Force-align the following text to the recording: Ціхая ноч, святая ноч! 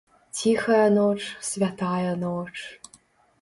Ціхая 0.37 0.87
ноч, 0.95 1.19
святая 1.49 2.17
ноч! 2.25 2.51